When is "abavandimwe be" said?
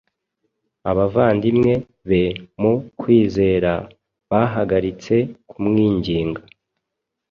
0.91-2.23